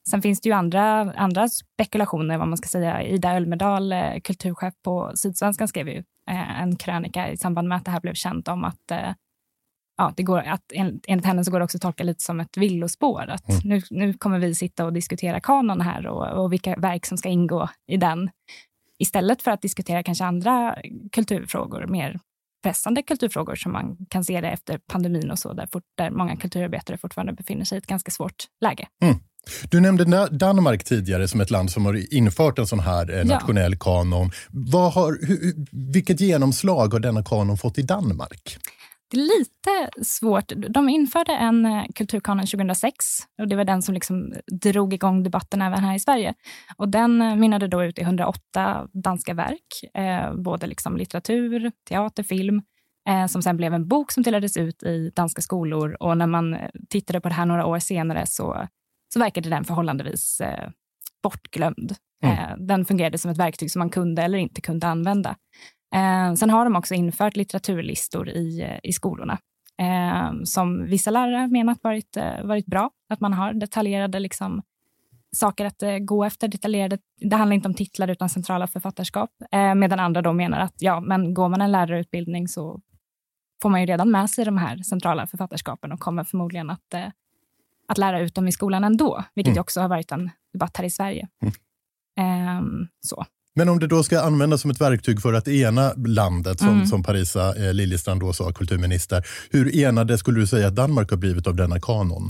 Sen 0.09 0.21
finns 0.21 0.41
det 0.41 0.49
ju 0.49 0.55
andra, 0.55 1.13
andra 1.13 1.49
spekulationer, 1.49 2.37
vad 2.37 2.47
man 2.47 2.57
ska 2.57 2.67
säga. 2.67 3.03
Ida 3.03 3.35
Ölmedal, 3.35 3.91
eh, 3.91 4.19
kulturchef 4.23 4.73
på 4.83 5.11
Sydsvenskan, 5.15 5.67
skrev 5.67 5.87
ju 5.87 6.03
eh, 6.31 6.61
en 6.61 6.75
krönika 6.75 7.31
i 7.31 7.37
samband 7.37 7.67
med 7.67 7.77
att 7.77 7.85
det 7.85 7.91
här 7.91 8.01
blev 8.01 8.13
känt 8.13 8.47
om 8.47 8.63
att 8.63 8.91
eh, 8.91 9.13
ja, 9.97 10.13
det 10.17 10.23
går, 10.23 10.39
att 10.39 10.71
enligt 11.07 11.25
henne 11.25 11.45
så 11.45 11.51
går 11.51 11.59
det 11.59 11.65
också 11.65 11.77
att 11.77 11.81
tolka 11.81 12.03
lite 12.03 12.23
som 12.23 12.39
ett 12.39 12.57
villospår. 12.57 13.27
Att 13.29 13.49
mm. 13.49 13.61
nu, 13.63 13.81
nu 13.89 14.13
kommer 14.13 14.39
vi 14.39 14.55
sitta 14.55 14.85
och 14.85 14.93
diskutera 14.93 15.39
kanon 15.39 15.81
här 15.81 16.07
och, 16.07 16.43
och 16.43 16.53
vilka 16.53 16.75
verk 16.75 17.05
som 17.05 17.17
ska 17.17 17.29
ingå 17.29 17.69
i 17.87 17.97
den. 17.97 18.29
Istället 18.99 19.41
för 19.41 19.51
att 19.51 19.61
diskutera 19.61 20.03
kanske 20.03 20.25
andra 20.25 20.77
kulturfrågor, 21.11 21.87
mer 21.87 22.19
pressande 22.63 23.01
kulturfrågor 23.01 23.55
som 23.55 23.71
man 23.71 23.97
kan 24.09 24.23
se 24.23 24.41
det 24.41 24.49
efter 24.49 24.77
pandemin 24.77 25.31
och 25.31 25.39
så, 25.39 25.53
där, 25.53 25.67
fort, 25.71 25.83
där 25.97 26.09
många 26.09 26.35
kulturarbetare 26.35 26.97
fortfarande 26.97 27.33
befinner 27.33 27.65
sig 27.65 27.75
i 27.75 27.79
ett 27.79 27.87
ganska 27.87 28.11
svårt 28.11 28.45
läge. 28.61 28.87
Mm. 29.03 29.15
Du 29.69 29.79
nämnde 29.79 30.27
Danmark 30.31 30.83
tidigare 30.83 31.27
som 31.27 31.41
ett 31.41 31.51
land 31.51 31.71
som 31.71 31.85
har 31.85 32.13
infört 32.13 32.59
en 32.59 32.67
sån 32.67 32.79
här 32.79 33.17
eh, 33.19 33.25
nationell 33.25 33.71
ja. 33.71 33.77
kanon. 33.79 34.31
Vad 34.49 34.93
har, 34.93 35.17
vilket 35.93 36.19
genomslag 36.19 36.93
har 36.93 36.99
denna 36.99 37.23
kanon 37.23 37.57
fått 37.57 37.77
i 37.77 37.81
Danmark? 37.81 38.57
Det 39.11 39.17
är 39.17 39.39
lite 39.39 40.03
svårt. 40.03 40.51
De 40.69 40.89
införde 40.89 41.33
en 41.35 41.65
eh, 41.65 41.83
kulturkanon 41.95 42.45
2006 42.45 43.05
och 43.37 43.47
det 43.47 43.55
var 43.55 43.63
den 43.63 43.81
som 43.81 43.93
liksom 43.93 44.33
drog 44.61 44.93
igång 44.93 45.23
debatten 45.23 45.61
även 45.61 45.83
här 45.83 45.95
i 45.95 45.99
Sverige. 45.99 46.33
Och 46.77 46.89
den 46.89 47.21
eh, 47.21 47.35
mynnade 47.35 47.67
då 47.67 47.83
ut 47.83 47.99
i 47.99 48.01
108 48.01 48.87
danska 48.93 49.33
verk, 49.33 49.83
eh, 49.93 50.33
både 50.33 50.67
liksom 50.67 50.97
litteratur, 50.97 51.71
teater, 51.89 52.23
film, 52.23 52.61
som 53.29 53.41
sen 53.41 53.57
blev 53.57 53.73
en 53.73 53.87
bok 53.87 54.11
som 54.11 54.23
delades 54.23 54.57
ut 54.57 54.83
i 54.83 55.11
danska 55.15 55.41
skolor. 55.41 55.97
Och 55.99 56.17
när 56.17 56.27
man 56.27 56.57
tittade 56.89 57.21
på 57.21 57.29
det 57.29 57.35
här 57.35 57.45
några 57.45 57.65
år 57.65 57.79
senare 57.79 58.25
så 58.27 58.67
så 59.13 59.19
verkade 59.19 59.49
den 59.49 59.63
förhållandevis 59.63 60.41
eh, 60.41 60.69
bortglömd. 61.23 61.95
Mm. 62.23 62.37
Eh, 62.37 62.57
den 62.57 62.85
fungerade 62.85 63.17
som 63.17 63.31
ett 63.31 63.37
verktyg 63.37 63.71
som 63.71 63.79
man 63.79 63.89
kunde 63.89 64.21
eller 64.21 64.37
inte 64.37 64.61
kunde 64.61 64.87
använda. 64.87 65.35
Eh, 65.95 66.33
sen 66.33 66.49
har 66.49 66.65
de 66.65 66.75
också 66.75 66.93
infört 66.93 67.35
litteraturlistor 67.35 68.29
i, 68.29 68.61
eh, 68.61 68.79
i 68.83 68.93
skolorna 68.93 69.37
eh, 69.81 70.31
som 70.43 70.85
vissa 70.85 71.11
lärare 71.11 71.47
menat 71.47 71.79
varit, 71.83 72.17
eh, 72.17 72.43
varit 72.43 72.65
bra. 72.65 72.89
Att 73.09 73.19
man 73.19 73.33
har 73.33 73.53
detaljerade 73.53 74.19
liksom, 74.19 74.61
saker 75.35 75.65
att 75.65 75.83
gå 76.01 76.23
efter. 76.23 76.47
Detaljerade, 76.47 76.97
det 77.21 77.35
handlar 77.35 77.55
inte 77.55 77.67
om 77.67 77.73
titlar 77.73 78.07
utan 78.07 78.29
centrala 78.29 78.67
författarskap. 78.67 79.29
medan 79.75 79.99
andra 79.99 80.21
då 80.21 80.33
menar 80.33 80.59
att 80.59 80.81
ja, 80.81 80.99
men 80.99 81.33
går 81.33 81.49
man 81.49 81.61
en 81.61 81.71
lärarutbildning 81.71 82.47
så 82.47 82.81
får 83.61 83.69
man 83.69 83.81
ju 83.81 83.87
redan 83.87 84.11
med 84.11 84.29
sig 84.29 84.45
de 84.45 84.57
här 84.57 84.77
centrala 84.77 85.27
författarskapen 85.27 85.91
och 85.91 85.99
kommer 85.99 86.23
förmodligen 86.23 86.69
att 86.69 86.93
att 87.87 87.97
lära 87.97 88.19
ut 88.19 88.35
dem 88.35 88.47
i 88.47 88.51
skolan 88.51 88.83
ändå, 88.83 89.23
vilket 89.35 89.51
mm. 89.51 89.61
också 89.61 89.81
har 89.81 89.87
varit 89.87 90.11
en 90.11 90.29
debatt 90.53 90.77
här 90.77 90.83
i 90.83 90.89
Sverige. 90.89 91.27
Mm. 91.41 92.57
Um, 92.57 92.87
så. 93.01 93.25
Men 93.55 93.69
om 93.69 93.79
det 93.79 93.87
då 93.87 94.03
ska 94.03 94.21
användas 94.21 94.61
som 94.61 94.71
ett 94.71 94.81
verktyg 94.81 95.21
för 95.21 95.33
att 95.33 95.47
ena 95.47 95.93
landet, 95.93 96.59
som, 96.59 96.69
mm. 96.69 96.85
som 96.85 97.03
Parisa 97.03 97.55
eh, 97.55 97.73
Liljestrand 97.73 98.19
då 98.19 98.33
sa, 98.33 98.51
kulturminister, 98.51 99.27
hur 99.51 99.75
enade 99.75 100.17
skulle 100.17 100.39
du 100.39 100.47
säga 100.47 100.67
att 100.67 100.75
Danmark 100.75 101.09
har 101.09 101.17
blivit 101.17 101.47
av 101.47 101.55
denna 101.55 101.79
kanon? 101.79 102.29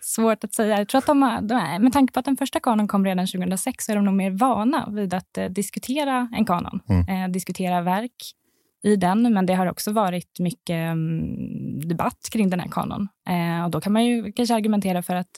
Svårt 0.00 0.44
att 0.44 0.54
säga. 0.54 0.78
Jag 0.78 0.88
tror 0.88 0.98
att 0.98 1.06
de, 1.06 1.22
har, 1.22 1.42
de 1.42 1.54
är, 1.54 1.78
med 1.78 1.92
tanke 1.92 2.12
på 2.12 2.20
att 2.20 2.24
den 2.24 2.36
första 2.36 2.60
kanon 2.60 2.88
kom 2.88 3.04
redan 3.04 3.26
2006 3.26 3.84
så 3.84 3.92
är 3.92 3.96
de 3.96 4.04
nog 4.04 4.14
mer 4.14 4.30
vana 4.30 4.88
vid 4.90 5.14
att 5.14 5.38
eh, 5.38 5.44
diskutera 5.44 6.28
en 6.32 6.44
kanon. 6.44 6.80
Mm. 6.88 7.24
Eh, 7.24 7.32
diskutera 7.32 7.82
verk 7.82 8.34
i 8.82 8.96
den, 8.96 9.34
men 9.34 9.46
det 9.46 9.54
har 9.54 9.66
också 9.66 9.92
varit 9.92 10.38
mycket 10.38 10.92
um, 10.92 11.88
debatt 11.88 12.28
kring 12.32 12.50
den 12.50 12.60
här 12.60 12.68
kanon. 12.68 13.08
Eh, 13.28 13.64
och 13.64 13.70
då 13.70 13.80
kan 13.80 13.92
man 13.92 14.04
ju 14.04 14.32
kanske 14.32 14.54
argumentera 14.54 15.02
för 15.02 15.14
att 15.14 15.30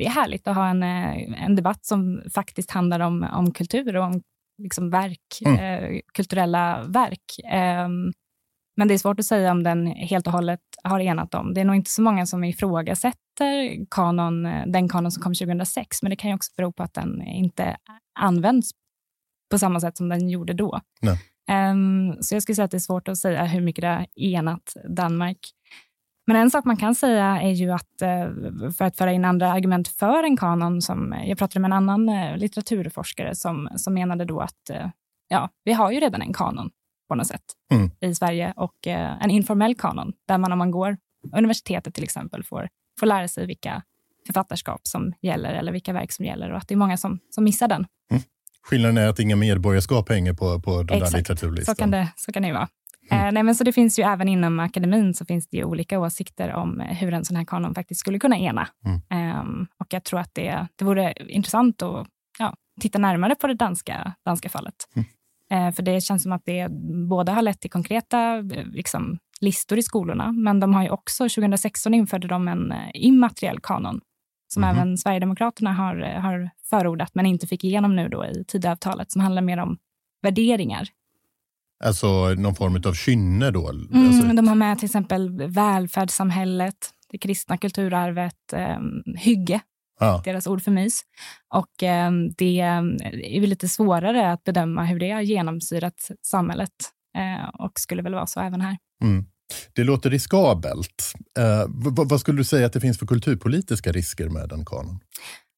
det 0.00 0.06
är 0.06 0.10
härligt 0.10 0.48
att 0.48 0.56
ha 0.56 0.68
en, 0.68 0.82
eh, 0.82 1.44
en 1.44 1.56
debatt 1.56 1.84
som 1.84 2.22
faktiskt 2.34 2.70
handlar 2.70 3.00
om, 3.00 3.26
om 3.32 3.52
kultur 3.52 3.96
och 3.96 4.04
om 4.04 4.22
liksom 4.62 4.90
verk, 4.90 5.42
mm. 5.44 5.58
eh, 5.58 6.00
kulturella 6.14 6.84
verk. 6.88 7.38
Eh, 7.52 7.88
men 8.76 8.88
det 8.88 8.94
är 8.94 8.98
svårt 8.98 9.18
att 9.18 9.26
säga 9.26 9.50
om 9.50 9.62
den 9.62 9.86
helt 9.86 10.26
och 10.26 10.32
hållet 10.32 10.60
har 10.84 11.00
enat 11.00 11.30
dem. 11.30 11.54
Det 11.54 11.60
är 11.60 11.64
nog 11.64 11.76
inte 11.76 11.90
så 11.90 12.02
många 12.02 12.26
som 12.26 12.44
ifrågasätter 12.44 13.86
kanon, 13.90 14.42
den 14.66 14.88
kanon 14.88 15.12
som 15.12 15.22
kom 15.22 15.34
2006, 15.34 16.02
men 16.02 16.10
det 16.10 16.16
kan 16.16 16.30
ju 16.30 16.36
också 16.36 16.52
bero 16.56 16.72
på 16.72 16.82
att 16.82 16.94
den 16.94 17.22
inte 17.22 17.76
används 18.20 18.70
på 19.50 19.58
samma 19.58 19.80
sätt 19.80 19.96
som 19.96 20.08
den 20.08 20.28
gjorde 20.28 20.52
då. 20.52 20.80
Um, 21.02 21.16
så 22.20 22.34
jag 22.34 22.42
skulle 22.42 22.56
säga 22.56 22.64
att 22.64 22.70
det 22.70 22.76
är 22.76 22.78
svårt 22.78 23.08
att 23.08 23.18
säga 23.18 23.44
hur 23.44 23.60
mycket 23.60 23.82
det 23.82 23.88
har 23.88 24.06
enat 24.14 24.76
Danmark. 24.96 25.38
Men 26.26 26.36
en 26.36 26.50
sak 26.50 26.64
man 26.64 26.76
kan 26.76 26.94
säga 26.94 27.40
är 27.40 27.50
ju 27.50 27.70
att, 27.70 28.02
eh, 28.02 28.28
för 28.78 28.84
att 28.84 28.96
föra 28.96 29.12
in 29.12 29.24
andra 29.24 29.52
argument 29.52 29.88
för 29.88 30.22
en 30.22 30.36
kanon, 30.36 30.82
som 30.82 31.14
jag 31.24 31.38
pratade 31.38 31.60
med 31.60 31.68
en 31.68 31.72
annan 31.72 32.08
eh, 32.08 32.36
litteraturforskare 32.36 33.34
som, 33.34 33.68
som 33.76 33.94
menade 33.94 34.24
då 34.24 34.40
att 34.40 34.70
eh, 34.70 34.90
ja, 35.28 35.48
vi 35.64 35.72
har 35.72 35.90
ju 35.90 36.00
redan 36.00 36.22
en 36.22 36.32
kanon 36.32 36.70
på 37.08 37.14
något 37.14 37.26
sätt 37.26 37.42
mm. 37.72 37.90
i 38.00 38.14
Sverige 38.14 38.52
och 38.56 38.86
en 38.86 39.30
informell 39.30 39.74
kanon 39.74 40.12
där 40.28 40.38
man 40.38 40.52
om 40.52 40.58
man 40.58 40.70
går 40.70 40.96
universitetet 41.36 41.94
till 41.94 42.04
exempel 42.04 42.44
får, 42.44 42.68
får 43.00 43.06
lära 43.06 43.28
sig 43.28 43.46
vilka 43.46 43.82
författarskap 44.26 44.80
som 44.82 45.12
gäller 45.22 45.54
eller 45.54 45.72
vilka 45.72 45.92
verk 45.92 46.12
som 46.12 46.24
gäller 46.24 46.50
och 46.50 46.58
att 46.58 46.68
det 46.68 46.74
är 46.74 46.76
många 46.76 46.96
som, 46.96 47.18
som 47.30 47.44
missar 47.44 47.68
den. 47.68 47.86
Mm. 48.10 48.22
Skillnaden 48.62 48.98
är 48.98 49.08
att 49.08 49.18
inga 49.18 49.36
medborgarskap 49.36 50.08
hänger 50.08 50.32
på, 50.32 50.60
på 50.60 50.82
den 50.82 50.96
Exakt. 50.96 51.12
där 51.12 51.18
litteraturlistan. 51.18 51.74
Så 51.74 51.78
kan 51.78 51.90
det, 51.90 52.08
så 52.16 52.32
kan 52.32 52.42
det 52.42 52.52
vara. 52.52 52.68
Mm. 53.10 53.26
Eh, 53.26 53.32
nej, 53.32 53.42
men 53.42 53.54
så 53.54 53.64
det 53.64 53.72
finns 53.72 53.98
ju 53.98 54.02
även 54.02 54.28
inom 54.28 54.60
akademin 54.60 55.14
så 55.14 55.24
finns 55.24 55.48
det 55.48 55.56
ju 55.56 55.64
olika 55.64 55.98
åsikter 56.00 56.52
om 56.52 56.80
hur 56.80 57.14
en 57.14 57.24
sån 57.24 57.36
här 57.36 57.44
kanon 57.44 57.74
faktiskt 57.74 58.00
skulle 58.00 58.18
kunna 58.18 58.38
ena. 58.38 58.68
Mm. 58.84 59.30
Eh, 59.30 59.66
och 59.78 59.86
jag 59.90 60.04
tror 60.04 60.20
att 60.20 60.34
det, 60.34 60.66
det 60.76 60.84
vore 60.84 61.14
intressant 61.28 61.82
att 61.82 62.06
ja, 62.38 62.54
titta 62.80 62.98
närmare 62.98 63.34
på 63.34 63.46
det 63.46 63.54
danska, 63.54 64.12
danska 64.24 64.48
fallet. 64.48 64.74
Mm. 64.96 65.08
Eh, 65.50 65.74
för 65.74 65.82
det 65.82 66.00
känns 66.00 66.22
som 66.22 66.32
att 66.32 66.42
det 66.44 66.68
både 67.08 67.32
har 67.32 67.42
lett 67.42 67.60
till 67.60 67.70
konkreta 67.70 68.36
liksom, 68.72 69.18
listor 69.40 69.78
i 69.78 69.82
skolorna, 69.82 70.32
men 70.32 70.60
de 70.60 70.74
har 70.74 70.82
ju 70.82 70.90
också, 70.90 71.28
2016 71.28 71.94
införde 71.94 72.28
de 72.28 72.48
en 72.48 72.72
eh, 72.72 72.78
immateriell 72.94 73.60
kanon 73.60 74.00
som 74.52 74.64
mm. 74.64 74.76
även 74.76 74.98
Sverigedemokraterna 74.98 75.72
har, 75.72 75.96
har 75.96 76.50
förordat, 76.70 77.14
men 77.14 77.26
inte 77.26 77.46
fick 77.46 77.64
igenom 77.64 77.96
nu 77.96 78.08
då 78.08 78.26
i 78.26 78.44
Tidöavtalet, 78.44 79.12
som 79.12 79.20
handlar 79.20 79.42
mer 79.42 79.58
om 79.58 79.78
värderingar. 80.22 80.88
Alltså 81.84 82.34
någon 82.34 82.54
form 82.54 82.82
av 82.86 82.94
kynne 82.94 83.50
då? 83.50 83.70
Mm, 83.70 84.06
alltså... 84.06 84.32
De 84.32 84.48
har 84.48 84.54
med 84.54 84.78
till 84.78 84.86
exempel 84.86 85.42
välfärdssamhället, 85.46 86.90
det 87.10 87.18
kristna 87.18 87.58
kulturarvet, 87.58 88.52
eh, 88.52 88.78
hygge, 89.16 89.60
ja. 90.00 90.22
deras 90.24 90.46
ord 90.46 90.62
för 90.62 90.70
mys. 90.70 91.02
Och 91.54 91.82
eh, 91.82 92.10
det 92.36 92.60
är 92.60 93.46
lite 93.46 93.68
svårare 93.68 94.32
att 94.32 94.44
bedöma 94.44 94.84
hur 94.84 94.98
det 94.98 95.10
har 95.10 95.20
genomsyrat 95.20 96.10
samhället 96.22 96.74
eh, 97.16 97.48
och 97.48 97.80
skulle 97.80 98.02
väl 98.02 98.14
vara 98.14 98.26
så 98.26 98.40
även 98.40 98.60
här. 98.60 98.76
Mm. 99.02 99.26
Det 99.72 99.84
låter 99.84 100.10
riskabelt. 100.10 101.12
Eh, 101.38 101.64
vad 101.84 102.20
skulle 102.20 102.38
du 102.38 102.44
säga 102.44 102.66
att 102.66 102.72
det 102.72 102.80
finns 102.80 102.98
för 102.98 103.06
kulturpolitiska 103.06 103.92
risker 103.92 104.28
med 104.28 104.52
en 104.52 104.64
kanon? 104.64 105.00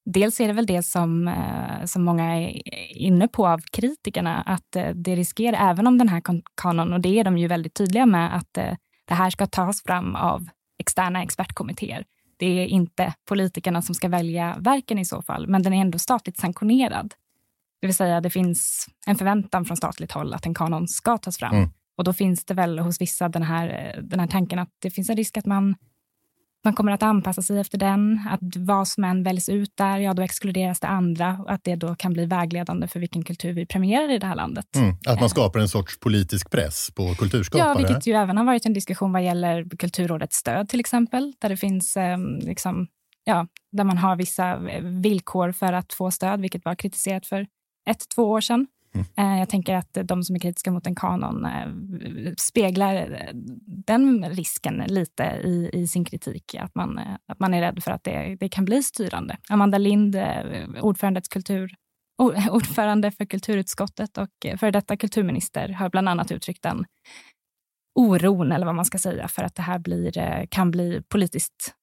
Dels 0.04 0.40
är 0.40 0.48
det 0.48 0.52
väl 0.52 0.66
det 0.66 0.82
som, 0.82 1.28
eh, 1.28 1.84
som 1.84 2.04
många 2.04 2.24
är 2.24 2.62
inne 2.98 3.28
på 3.28 3.48
av 3.48 3.60
kritikerna, 3.72 4.42
att 4.42 4.76
eh, 4.76 4.88
det 4.94 5.16
riskerar, 5.16 5.70
även 5.70 5.86
om 5.86 5.98
den 5.98 6.08
här 6.08 6.22
kanon, 6.56 6.92
och 6.92 7.00
det 7.00 7.18
är 7.18 7.24
de 7.24 7.38
ju 7.38 7.48
väldigt 7.48 7.74
tydliga 7.74 8.06
med, 8.06 8.36
att 8.36 8.58
eh, 8.58 8.76
det 9.04 9.14
här 9.14 9.30
ska 9.30 9.46
tas 9.46 9.82
fram 9.82 10.16
av 10.16 10.48
externa 10.78 11.22
expertkommittéer. 11.22 12.04
Det 12.36 12.46
är 12.46 12.66
inte 12.66 13.14
politikerna 13.28 13.82
som 13.82 13.94
ska 13.94 14.08
välja 14.08 14.56
verken 14.58 14.98
i 14.98 15.04
så 15.04 15.22
fall, 15.22 15.46
men 15.48 15.62
den 15.62 15.72
är 15.72 15.80
ändå 15.80 15.98
statligt 15.98 16.38
sanktionerad. 16.38 17.14
Det 17.80 17.86
vill 17.86 17.96
säga, 17.96 18.20
det 18.20 18.30
finns 18.30 18.86
en 19.06 19.16
förväntan 19.16 19.64
från 19.64 19.76
statligt 19.76 20.12
håll 20.12 20.34
att 20.34 20.46
en 20.46 20.54
kanon 20.54 20.88
ska 20.88 21.18
tas 21.18 21.38
fram. 21.38 21.54
Mm. 21.54 21.70
Och 21.96 22.04
då 22.04 22.12
finns 22.12 22.44
det 22.44 22.54
väl 22.54 22.78
hos 22.78 23.00
vissa 23.00 23.28
den 23.28 23.42
här, 23.42 23.96
den 24.02 24.20
här 24.20 24.26
tanken 24.26 24.58
att 24.58 24.70
det 24.82 24.90
finns 24.90 25.10
en 25.10 25.16
risk 25.16 25.36
att 25.36 25.46
man 25.46 25.74
man 26.64 26.74
kommer 26.74 26.92
att 26.92 27.02
anpassa 27.02 27.42
sig 27.42 27.58
efter 27.60 27.78
den. 27.78 28.20
Att 28.30 28.56
vad 28.56 28.88
som 28.88 29.04
än 29.04 29.22
väljs 29.22 29.48
ut 29.48 29.72
där, 29.74 29.98
ja 29.98 30.14
då 30.14 30.22
exkluderas 30.22 30.80
det 30.80 30.86
andra. 30.86 31.38
Och 31.44 31.52
att 31.52 31.64
det 31.64 31.76
då 31.76 31.94
kan 31.94 32.12
bli 32.12 32.26
vägledande 32.26 32.88
för 32.88 33.00
vilken 33.00 33.24
kultur 33.24 33.52
vi 33.52 33.66
premierar 33.66 34.10
i 34.10 34.18
det 34.18 34.26
här 34.26 34.34
landet. 34.34 34.76
Mm, 34.76 34.96
att 35.06 35.20
man 35.20 35.28
skapar 35.28 35.60
en 35.60 35.68
sorts 35.68 36.00
politisk 36.00 36.50
press 36.50 36.90
på 36.94 37.14
kulturskapare. 37.14 37.68
Ja, 37.68 37.74
vilket 37.78 38.06
ju 38.06 38.12
även 38.12 38.36
har 38.36 38.44
varit 38.44 38.66
en 38.66 38.72
diskussion 38.72 39.12
vad 39.12 39.24
gäller 39.24 39.76
Kulturrådets 39.78 40.36
stöd 40.36 40.68
till 40.68 40.80
exempel. 40.80 41.32
Där 41.38 41.48
det 41.48 41.56
finns 41.56 41.96
eh, 41.96 42.18
liksom, 42.40 42.86
ja, 43.24 43.46
där 43.72 43.84
man 43.84 43.98
har 43.98 44.16
vissa 44.16 44.70
eh, 44.70 44.82
villkor 44.82 45.52
för 45.52 45.72
att 45.72 45.92
få 45.92 46.10
stöd, 46.10 46.40
vilket 46.40 46.64
var 46.64 46.74
kritiserat 46.74 47.26
för 47.26 47.46
ett, 47.90 48.04
två 48.14 48.30
år 48.30 48.40
sedan. 48.40 48.66
Mm. 48.94 49.38
Jag 49.38 49.48
tänker 49.48 49.74
att 49.74 49.98
de 50.04 50.22
som 50.22 50.36
är 50.36 50.40
kritiska 50.40 50.70
mot 50.70 50.86
en 50.86 50.94
kanon 50.94 51.44
eh, 51.44 52.32
speglar 52.38 52.94
eh, 52.94 53.30
den 53.86 54.24
risken 54.30 54.84
lite 54.86 55.22
i, 55.44 55.70
i 55.72 55.86
sin 55.88 56.04
kritik. 56.04 56.54
Att 56.54 56.74
man, 56.74 57.00
att 57.28 57.40
man 57.40 57.54
är 57.54 57.60
rädd 57.60 57.82
för 57.84 57.90
att 57.90 58.04
det, 58.04 58.36
det 58.40 58.48
kan 58.48 58.64
bli 58.64 58.82
styrande. 58.82 59.36
Amanda 59.48 59.78
Lind, 59.78 60.16
ordförandets 60.80 61.28
kultur, 61.28 61.74
ordförande 62.50 63.10
för 63.10 63.24
kulturutskottet 63.24 64.18
och 64.18 64.58
före 64.58 64.70
detta 64.70 64.96
kulturminister, 64.96 65.68
har 65.68 65.90
bland 65.90 66.08
annat 66.08 66.32
uttryckt 66.32 66.62
den 66.62 66.84
oron, 67.94 68.52
eller 68.52 68.66
vad 68.66 68.74
man 68.74 68.84
ska 68.84 68.98
säga, 68.98 69.28
för 69.28 69.42
att 69.42 69.54
det 69.54 69.62
här 69.62 69.78
blir, 69.78 70.46
kan 70.46 70.70
bli 70.70 71.02
politiskt 71.08 71.74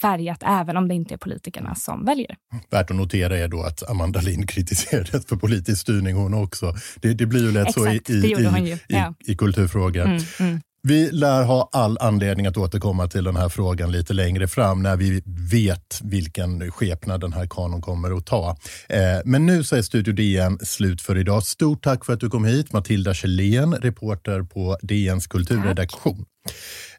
färgat 0.00 0.42
även 0.46 0.76
om 0.76 0.88
det 0.88 0.94
inte 0.94 1.14
är 1.14 1.18
politikerna 1.18 1.74
som 1.74 2.04
väljer. 2.04 2.36
Värt 2.70 2.90
att 2.90 2.96
notera 2.96 3.38
är 3.38 3.48
då 3.48 3.62
att 3.62 3.90
Amanda 3.90 4.20
Lind 4.20 4.48
kritiserades 4.48 5.26
för 5.26 5.36
politisk 5.36 5.80
styrning 5.80 6.16
hon 6.16 6.34
också. 6.34 6.74
Det, 7.00 7.14
det 7.14 7.26
blir 7.26 7.40
ju 7.40 7.52
lätt 7.52 7.68
Exakt, 7.68 8.06
så 8.06 8.12
i, 8.12 8.16
i, 8.16 8.72
i, 8.72 8.78
ja. 8.88 9.14
i, 9.26 9.34
kulturfrågor. 9.34 10.04
Mm, 10.04 10.22
mm. 10.40 10.60
Vi 10.88 11.10
lär 11.10 11.44
ha 11.44 11.68
all 11.72 11.98
anledning 12.00 12.46
att 12.46 12.56
återkomma 12.56 13.08
till 13.08 13.24
den 13.24 13.36
här 13.36 13.48
frågan 13.48 13.92
lite 13.92 14.12
längre 14.12 14.48
fram 14.48 14.82
när 14.82 14.96
vi 14.96 15.22
vet 15.52 16.00
vilken 16.02 16.70
skepnad 16.70 17.20
den 17.20 17.32
här 17.32 17.46
kanon 17.50 17.80
kommer 17.80 18.16
att 18.16 18.26
ta. 18.26 18.56
Eh, 18.88 18.98
men 19.24 19.46
nu 19.46 19.64
så 19.64 19.76
är 19.76 19.82
Studio 19.82 20.14
DN 20.14 20.58
slut 20.62 21.02
för 21.02 21.18
idag. 21.18 21.42
Stort 21.42 21.84
tack 21.84 22.04
för 22.04 22.12
att 22.12 22.20
du 22.20 22.30
kom 22.30 22.44
hit, 22.44 22.72
Matilda 22.72 23.14
Kjellén, 23.14 23.74
reporter 23.74 24.42
på 24.42 24.78
DNs 24.82 25.26
kulturredaktion. 25.26 26.16
Tack. 26.16 26.26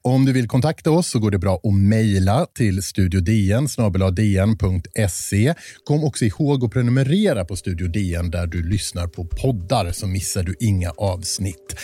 Om 0.02 0.26
du 0.26 0.34
vill 0.34 0.48
kontakta 0.48 0.92
oss 0.92 1.08
så 1.08 1.20
går 1.20 1.32
det 1.32 1.38
bra 1.38 1.62
att 1.64 1.74
mejla 1.74 2.46
till 2.46 2.84
studiodn 2.84 3.68
dn.se. 4.16 5.54
Kom 5.84 6.04
också 6.04 6.26
ihåg 6.26 6.64
att 6.64 6.72
prenumerera 6.72 7.46
på 7.46 7.56
Studio 7.56 7.88
DN 7.88 8.32
där 8.32 8.48
du 8.48 8.70
lyssnar 8.70 9.08
på 9.08 9.26
poddar 9.26 9.92
så 9.92 10.08
missar 10.08 10.44
du 10.44 10.56
inga 10.60 10.90
avsnitt. 10.90 11.76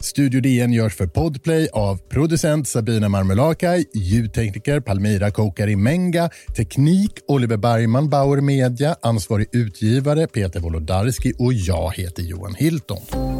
Studio 0.00 0.40
DN 0.40 0.72
görs 0.72 0.94
för 0.94 1.06
Podplay 1.06 1.68
av 1.72 1.96
producent 1.96 2.68
Sabina 2.68 3.08
Marmelakai, 3.08 3.84
ljudtekniker 3.94 4.80
Palmira 4.80 5.30
Kokari 5.30 5.76
Menga, 5.76 6.30
teknik 6.56 7.12
Oliver 7.28 7.56
Bergman 7.56 8.08
Bauer 8.08 8.40
Media, 8.40 8.96
ansvarig 9.02 9.46
utgivare 9.52 10.26
Peter 10.26 10.60
Wolodarski 10.60 11.32
och 11.38 11.52
jag 11.52 11.92
heter 11.94 12.22
Johan 12.22 12.54
Hilton. 12.54 13.31